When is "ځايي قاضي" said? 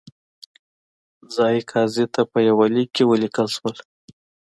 1.35-2.05